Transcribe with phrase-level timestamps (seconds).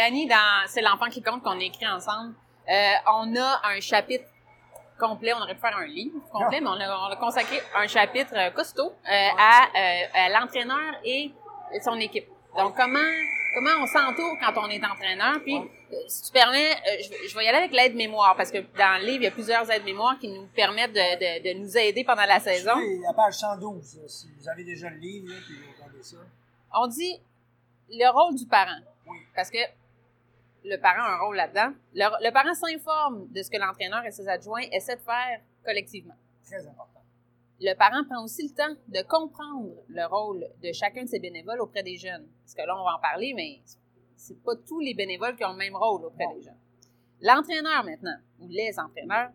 [0.00, 2.34] Danny, dans C'est l'enfant qui compte qu'on écrit ensemble,
[2.70, 4.24] euh, on a un chapitre
[4.98, 7.86] complet, on aurait pu faire un livre complet, mais on a, on a consacré un
[7.86, 11.30] chapitre euh, costaud euh, à, euh, à l'entraîneur et
[11.84, 12.26] son équipe.
[12.56, 12.98] Donc, comment
[13.54, 15.34] comment on s'entoure quand on est entraîneur?
[15.42, 15.60] Puis,
[16.08, 19.04] si tu permets, je, vais- je vais y aller avec l'aide-mémoire, parce que dans le
[19.06, 20.98] livre, il y a plusieurs aides-mémoires qui nous permettent de,
[21.42, 22.72] de, de nous aider pendant la saison.
[22.76, 26.02] Oui, la page 112, là, si vous avez déjà le livre, là, puis vous regardez
[26.02, 26.16] ça.
[26.72, 27.20] On dit
[27.90, 28.78] le rôle du parent.
[29.06, 29.18] Oui.
[29.34, 29.58] Parce que
[30.64, 31.72] le parent a un rôle là-dedans.
[31.94, 36.14] Le, le parent s'informe de ce que l'entraîneur et ses adjoints essaient de faire collectivement.
[36.44, 37.00] Très important.
[37.60, 41.60] Le parent prend aussi le temps de comprendre le rôle de chacun de ses bénévoles
[41.60, 42.26] auprès des jeunes.
[42.42, 43.60] Parce que là, on va en parler, mais
[44.16, 46.58] c'est pas tous les bénévoles qui ont le même rôle auprès des jeunes.
[47.20, 49.30] L'entraîneur, maintenant, ou les entraîneurs,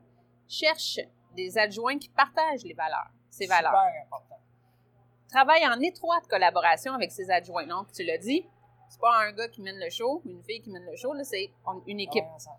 [0.47, 0.99] cherchent
[1.35, 3.71] des adjoints qui partagent les valeurs, ces valeurs.
[3.71, 4.39] Super important.
[5.29, 7.67] travaille en étroite collaboration avec ses adjoints.
[7.67, 8.43] Donc, tu l'as dit,
[8.95, 11.51] c'est pas un gars qui mène le show, une fille qui mène le show, c'est
[11.85, 12.23] une équipe.
[12.23, 12.57] Travailler ensemble.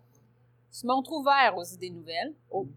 [0.69, 2.67] Se montre ouvert aux idées nouvelles, oh,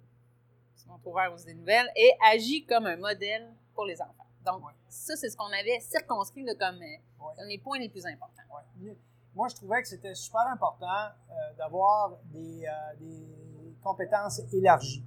[0.77, 4.15] se montre ouvert aux idées nouvelles et agit comme un modèle pour les enfants.
[4.47, 4.73] Donc, Ouais.
[4.89, 7.33] ça, c'est ce qu'on avait circonscrit là, comme, euh, Ouais.
[7.37, 8.43] comme les points les plus importants.
[8.81, 8.97] Ouais.
[9.35, 15.05] Moi, je trouvais que c'était super important euh, d'avoir des, euh, des compétences élargies.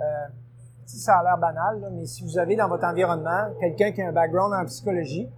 [0.00, 0.28] Euh,
[0.86, 4.08] ça a l'air banal, là, mais si vous avez dans votre environnement quelqu'un qui a
[4.08, 5.28] un background en psychologie,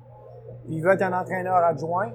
[0.64, 2.12] puis il veut être un entraîneur adjoint,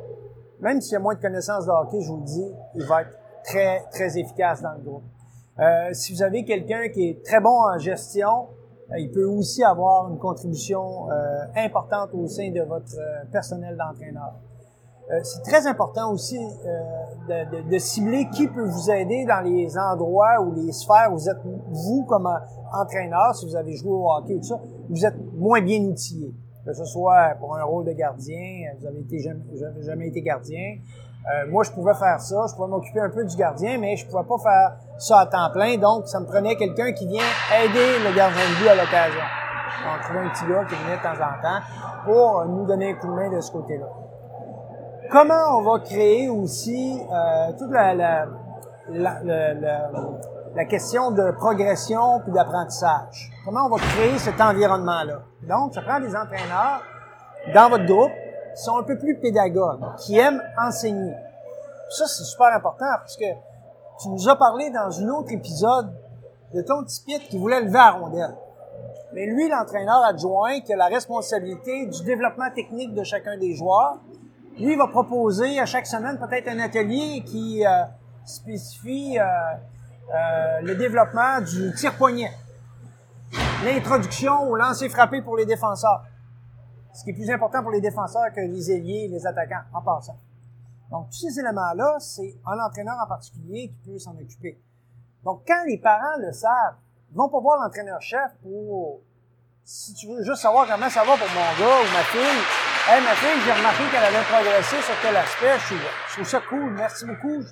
[0.62, 3.18] même s'il a moins de connaissances de hockey, je vous le dis, il va être
[3.44, 5.04] très, très efficace dans le groupe.
[5.60, 8.48] Euh, si vous avez quelqu'un qui est très bon en gestion,
[8.92, 11.16] euh, il peut aussi avoir une contribution euh,
[11.58, 12.96] importante au sein de votre
[13.32, 14.34] personnel d'entraîneur.
[15.24, 20.54] C'est très important aussi de, de- cibler qui peut vous aider dans les endroits ou
[20.54, 21.40] les sphères où vous êtes,
[21.72, 22.30] vous, comme
[22.72, 26.32] entraîneur, si vous avez joué au hockey ou tout ça, vous êtes moins bien outillé.
[26.66, 30.78] Que ce soit pour un rôle de gardien, euh, vous avez été jamais, été gardien.
[31.32, 34.06] Euh, moi, je pouvais faire ça, je pouvais m'occuper un peu du gardien, mais je
[34.08, 37.24] pouvais pas faire ça à temps plein, donc ça me prenait quelqu'un qui vient
[37.64, 39.22] aider le gardien de but à l'occasion.
[39.86, 41.62] On trouvait un petit gars qui venait de temps en temps
[42.06, 43.86] pour nous donner un coup de main de ce côté-là
[45.12, 48.26] comment on va créer aussi euh, toute la, la,
[48.90, 49.90] la, la-
[50.56, 53.32] la- question de progression puis d'apprentissage.
[53.46, 55.20] Comment on va créer cet environnement-là?
[55.48, 56.82] Donc, ça prend des entraîneurs
[57.54, 58.12] dans votre groupe
[58.56, 61.14] qui sont un peu plus pédagogues, qui aiment enseigner.
[61.90, 63.26] Ça, c'est super important parce que
[64.02, 65.92] tu nous as parlé dans un autre épisode
[66.54, 68.36] de ton petit pit qui voulait lever à rondelle.
[69.14, 73.98] Mais lui, l'entraîneur adjoint, qui a la responsabilité du développement technique de chacun des joueurs,
[74.58, 77.84] lui va proposer à chaque semaine peut-être un atelier qui euh,
[78.26, 79.24] spécifie euh,
[80.14, 82.32] euh, le développement du tir-poignet,
[83.64, 86.04] l'introduction au lancer frappé pour les défenseurs,
[86.94, 89.82] ce qui est plus important pour les défenseurs que les ailiers et les attaquants en
[89.82, 90.18] passant.
[90.90, 94.60] Donc tous ces éléments-là, c'est un entraîneur en particulier qui peut s'en occuper.
[95.24, 96.76] Donc quand les parents le savent,
[97.12, 99.02] ils vont pas voir l'entraîneur-chef pour
[99.64, 102.42] si tu veux juste savoir comment ça va pour mon gars ou ma fille,
[102.90, 106.28] hey, ma fille, j'ai remarqué qu'elle avait progressé sur tel aspect, je trouve, je trouve
[106.28, 107.44] ça cool, merci beaucoup,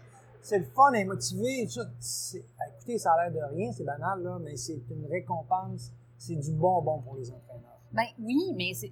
[0.47, 1.81] c'est le fun, elle est motivée, tout.
[1.99, 2.43] C'est-
[2.75, 6.51] Écoutez, ça a l'air de rien, c'est banal, là, mais c'est une récompense, c'est du
[6.53, 7.79] bonbon pour les entraîneurs.
[7.91, 8.91] Ben oui, mais c'est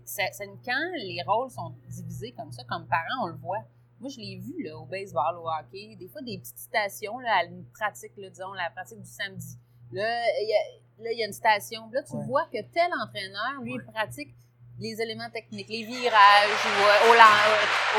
[0.65, 3.63] quand les rôles sont divisés comme ça, comme parents, on le voit.
[3.99, 7.37] Moi, je l'ai vu là, au baseball, au hockey, des fois des petites stations là,
[7.41, 9.57] à une pratique, là, disons, la pratique du samedi.
[9.93, 11.89] Là, il y a, y une station.
[11.91, 12.25] Là, tu Ouais.
[12.25, 14.35] vois que tel entraîneur, lui, il pratique
[14.79, 17.11] les éléments techniques, les virages, ou euh,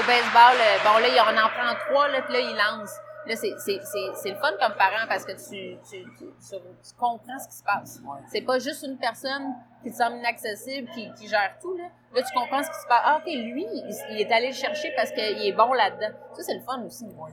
[0.01, 2.93] au, baseball, euh, bon, là, il en en prend trois, là, puis là, il lance.
[3.27, 7.65] Là, c'est le fun comme parent parce que tu, tu, tu, comprends ce qui se
[7.65, 8.01] passe.
[8.05, 8.21] Ouais.
[8.31, 11.85] C'est pas juste une personne qui te semble inaccessible, qui, qui gère tout, là.
[12.15, 13.03] Là, tu comprends ce qui se passe.
[13.05, 16.17] Ah, OK, lui, il, il est allé le chercher parce qu'il est bon là-dedans.
[16.35, 17.05] Ça, c'est le fun aussi.
[17.05, 17.33] Ouais.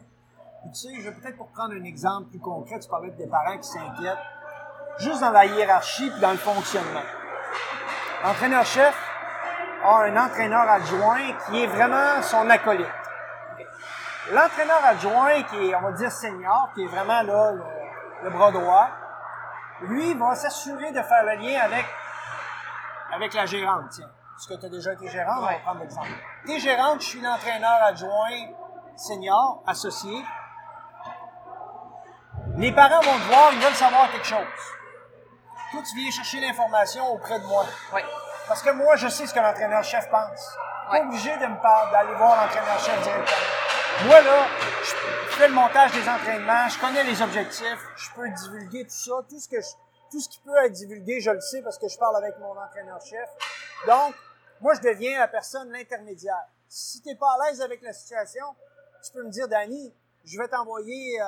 [0.65, 3.57] Tu sais, je vais peut-être pour prendre un exemple plus concret, tu parlais des parents
[3.57, 4.17] qui s'inquiètent,
[4.97, 7.03] juste dans la hiérarchie puis dans le fonctionnement.
[8.23, 8.95] L'entraîneur-chef
[9.83, 12.87] a un entraîneur adjoint qui est vraiment son acolyte.
[14.31, 17.63] L'entraîneur adjoint qui est, on va dire, senior, qui est vraiment là, le,
[18.24, 18.88] le bras droit,
[19.81, 21.86] lui va s'assurer de faire le lien avec,
[23.13, 24.09] avec la gérante, tiens.
[24.36, 26.07] Parce que tu as déjà été gérante, on va prendre l'exemple.
[26.45, 28.47] T'es gérante, je suis l'entraîneur adjoint
[28.95, 30.24] senior, associé.
[32.57, 34.45] Les parents vont te voir, ils veulent savoir quelque chose.
[35.71, 37.65] Toi, tu viens chercher l'information auprès de moi.
[37.94, 38.01] Oui.
[38.47, 40.57] Parce que moi, je sais ce que l'entraîneur-chef pense.
[40.88, 41.01] Pas Ouais.
[41.01, 43.38] obligé de me parler, d'aller voir l'entraîneur-chef directement.
[44.06, 44.48] Moi, là,
[44.84, 49.13] je fais le montage des entraînements, je connais les objectifs, je peux divulguer tout ça,
[49.30, 49.75] tout ce que je-
[50.12, 52.51] tout ce qui peut être divulgué, je le sais parce que je parle avec mon
[52.60, 53.30] entraîneur-chef.
[53.88, 54.13] Donc,
[54.60, 56.44] moi, je deviens la personne, l'intermédiaire.
[56.68, 58.45] Si t'es pas à l'aise avec la situation,
[59.04, 59.94] tu peux me dire, Danny,
[60.25, 61.25] je vais t'envoyer, euh,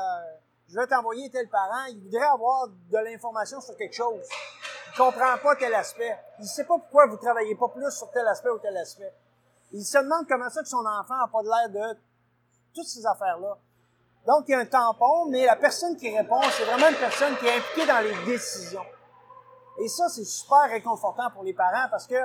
[0.70, 4.28] je vais t'envoyer tel parent, il voudrait avoir de l'information sur quelque chose.
[4.92, 6.18] Il comprend pas tel aspect.
[6.40, 9.14] Il sait pas pourquoi vous travaillez pas plus sur tel aspect ou tel aspect.
[9.72, 12.00] Il se demande comment ça que son enfant a pas de l'air de
[12.75, 13.57] toutes ces affaires-là.
[14.27, 17.36] Donc, il y a un tampon, mais la personne qui répond, c'est vraiment une personne
[17.38, 18.86] qui est impliquée dans les décisions.
[19.80, 22.16] Et ça, c'est super réconfortant pour les parents parce que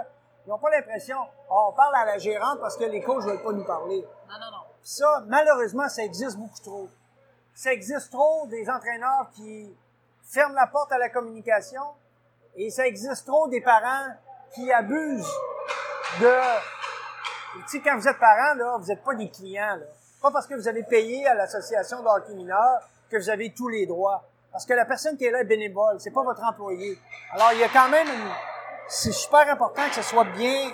[0.47, 1.19] ils n'ont pas l'impression,
[1.51, 4.07] oh, on parle à la gérante parce que les coachs ne veulent pas nous parler.
[4.29, 4.63] Non, non, non.
[4.83, 6.89] Ça, malheureusement, ça existe beaucoup trop.
[7.55, 9.77] Ça existe trop des entraîneurs qui
[10.23, 11.83] ferment la porte à la communication
[12.57, 14.15] et ça existe trop des parents
[14.55, 15.31] qui abusent
[16.21, 16.80] de...
[17.55, 19.79] Tu sais, quand vous êtes parent, là, vous n'êtes pas des clients.
[20.23, 22.81] Pas parce que vous avez payé à l'association d'hockey mineur
[23.11, 24.23] que vous avez tous les droits.
[24.53, 26.99] Parce que la personne qui est là est bénévole, c'est pas votre employé.
[27.33, 28.31] Alors, il y a quand même une...
[28.89, 30.71] C'est super important que ce soit bien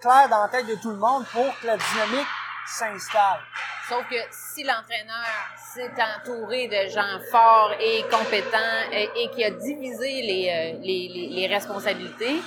[0.00, 2.26] clair dans la tête de tout le monde pour que la dynamique
[2.66, 3.40] s'installe.
[3.88, 9.50] Sauf que si l'entraîneur s'est entouré de gens forts et compétents et, et qui a
[9.50, 12.42] divisé les, euh, responsabilités,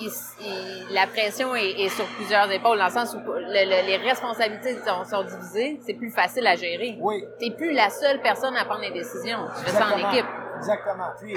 [0.00, 0.10] il-
[0.40, 3.96] il- la pression est, est sur plusieurs épaules, dans le sens où le- le- les
[3.98, 6.96] responsabilités sont, sont divisées, c'est plus facile à gérer.
[7.00, 7.24] Oui.
[7.38, 9.46] T'es plus la seule personne à prendre les décisions.
[9.58, 10.12] Tu fais ça en Exactement.
[10.12, 10.26] équipe.
[10.56, 11.08] Exactement.
[11.20, 11.36] Puis,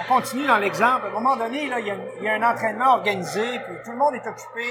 [0.00, 1.06] on continue dans l'exemple.
[1.06, 3.76] À un moment donné, là, il y, a, il y a un entraînement organisé, puis
[3.84, 4.64] tout le monde est occupé.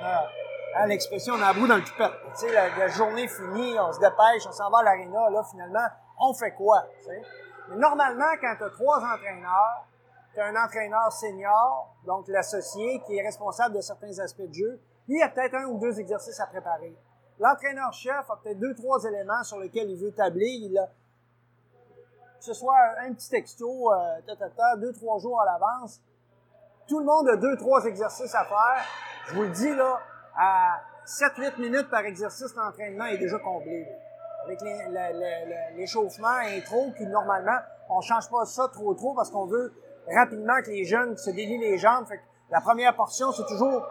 [0.00, 0.28] On a
[0.76, 1.82] hein, l'expression, on a la boue dans le.
[1.82, 1.92] Tu
[2.34, 5.30] sais, la, la journée finie, on se dépêche, on s'en va à l'aréna.
[5.30, 5.86] Là, finalement,
[6.18, 6.82] on fait quoi?
[7.00, 7.22] tu sais?
[7.68, 9.84] Mais normalement, quand tu as trois entraîneurs,
[10.34, 14.80] tu as un entraîneur senior, donc l'associé, qui est responsable de certains aspects de jeu.
[15.08, 16.96] Lui, il a peut-être un ou deux exercices à préparer.
[17.38, 20.46] L'entraîneur-chef a peut-être deux, trois éléments sur lesquels il veut tabler.
[20.46, 25.44] Il a, que ce soit un petit texto, euh, ta, ta, deux, trois jours à
[25.44, 26.00] l'avance.
[26.88, 28.84] Tout le monde a deux, trois exercices à faire.
[29.28, 30.00] Je vous le dis, là,
[30.36, 33.86] à 7-8 minutes par exercice, l'entraînement est déjà comblé.
[34.44, 34.60] Avec
[35.76, 37.58] l'échauffement intro, qui normalement,
[37.88, 39.72] on change pas ça trop trop parce qu'on veut
[40.10, 42.06] rapidement que les jeunes se délient les jambes.
[42.08, 43.86] Fait que la première portion, c'est toujours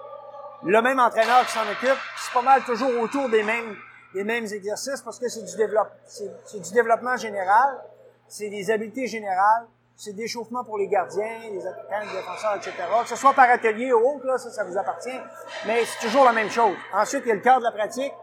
[0.63, 1.97] le même entraîneur qui s'en occupe.
[2.17, 3.75] C'est pas mal toujours autour des mêmes,
[4.13, 7.79] des mêmes exercices parce que c'est du développement, c'est, du développement général,
[8.27, 12.73] c'est des habiletés générales, c'est d'échauffement pour les gardiens, les attaquants, les défenseurs, etc.
[13.03, 15.19] Que ce soit par atelier ou autre, là, ça, ça vous appartient.
[15.67, 16.75] Mais c'est toujours la même chose.
[16.93, 18.13] Ensuite, il y a le cadre de la pratique,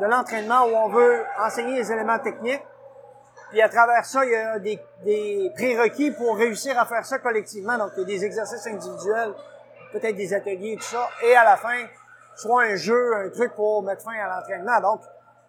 [0.00, 2.62] de l'entraînement où on veut enseigner les éléments techniques.
[3.50, 7.18] Puis à travers ça, il y a des, des prérequis pour réussir à faire ça
[7.18, 7.76] collectivement.
[7.76, 9.34] Donc, il y a des exercices individuels,
[9.92, 11.08] peut-être des ateliers, tout ça.
[11.22, 11.86] Et à la fin,
[12.36, 14.80] soit un jeu, un truc pour mettre fin à l'entraînement.
[14.80, 15.00] Donc,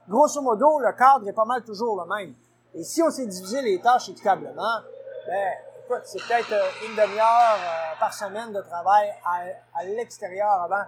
[0.10, 2.34] grosso modo, le cadre est pas mal toujours le même.
[2.74, 4.80] Et si on s'est divisé les tâches équitablement,
[5.28, 5.52] ben,
[5.86, 10.84] écoute, c'est peut-être euh, une demi-heure euh, par semaine de travail à, à l'extérieur avant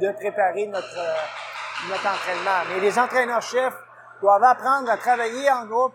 [0.00, 2.64] de préparer notre, euh, notre entraînement.
[2.68, 3.76] Mais les entraîneurs-chefs
[4.20, 5.94] doivent apprendre à travailler en groupe,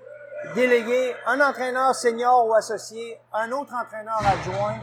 [0.53, 4.79] déléguer un entraîneur senior ou associé, un autre entraîneur adjoint,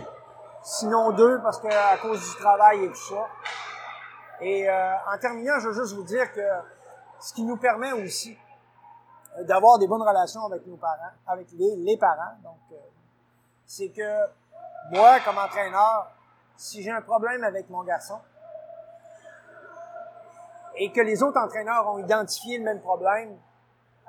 [0.62, 3.28] sinon deux parce que à cause du travail et tout ça.
[4.40, 6.40] Et euh, en terminant, je veux juste vous dire que
[7.20, 8.36] ce qui nous permet aussi
[9.38, 12.76] euh, d'avoir des bonnes relations avec nos parents, avec les, parents, donc euh,
[13.66, 14.26] c'est que
[14.90, 16.10] moi, comme entraîneur,
[16.56, 18.18] si j'ai un problème avec mon garçon
[20.74, 23.38] et que les autres entraîneurs ont identifié le même problème,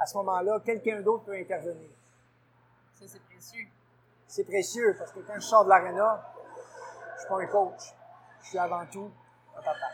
[0.03, 1.89] à ce moment-là, quelqu'un d'autre peut intervenir.
[2.95, 3.67] Ça, c'est précieux.
[4.27, 6.33] C'est précieux parce que quand je sors de l'aréna,
[7.15, 7.93] je suis pas un coach.
[8.41, 9.09] Je suis avant tout
[9.55, 9.87] un papa.